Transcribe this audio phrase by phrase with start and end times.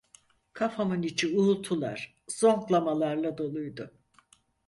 [0.53, 3.93] Kafamın içi uğultular, zonklamalarla doluydu.